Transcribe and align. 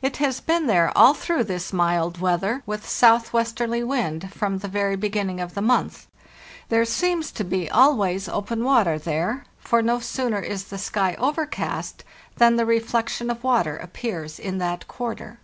It 0.00 0.16
has 0.16 0.40
been 0.40 0.68
there 0.68 0.90
all 0.96 1.12
through 1.12 1.44
this 1.44 1.70
mild 1.70 2.16
weather, 2.18 2.62
with 2.64 2.88
southwest 2.88 3.56
erly 3.58 3.86
wind, 3.86 4.32
from 4.32 4.56
the 4.60 4.68
very 4.68 4.96
beginning 4.96 5.38
of 5.38 5.52
the 5.52 5.60
month. 5.60 6.06
There 6.70 6.86
seems 6.86 7.30
to 7.32 7.44
be 7.44 7.70
always 7.70 8.26
open 8.26 8.64
water 8.64 8.98
there, 8.98 9.44
for 9.58 9.82
no 9.82 10.00
sooner 10.00 10.40
is 10.40 10.64
the 10.68 10.78
sky 10.78 11.14
overcast 11.18 12.04
than 12.38 12.56
the 12.56 12.64
reflection 12.64 13.28
of 13.28 13.44
water 13.44 13.76
appears 13.76 14.38
in 14.38 14.56
that 14.60 14.88
quarter. 14.88 15.40